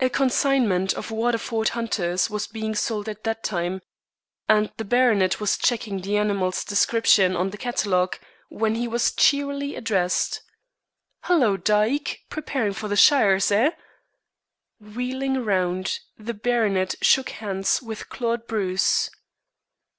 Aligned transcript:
A 0.00 0.08
consignment 0.08 0.94
of 0.94 1.10
Waterford 1.10 1.68
hunters 1.68 2.30
was 2.30 2.46
being 2.46 2.74
sold 2.74 3.06
at 3.06 3.22
the 3.24 3.34
time, 3.34 3.82
and 4.48 4.72
the 4.78 4.84
baronet 4.86 5.40
was 5.40 5.58
checking 5.58 6.00
the 6.00 6.16
animals' 6.16 6.64
descriptions 6.64 7.36
on 7.36 7.50
the 7.50 7.58
catalogue, 7.58 8.16
when 8.48 8.76
he 8.76 8.88
was 8.88 9.12
cheerily 9.12 9.74
addressed: 9.76 10.40
"Hallo, 11.24 11.58
Dyke, 11.58 12.22
preparing 12.30 12.72
for 12.72 12.88
the 12.88 12.96
shires, 12.96 13.52
eh?" 13.52 13.72
Wheeling 14.80 15.44
round, 15.44 15.98
the 16.16 16.32
baronet 16.32 16.94
shook 17.02 17.28
hands 17.28 17.82
with 17.82 18.08
Claude 18.08 18.46
Bruce. 18.46 19.10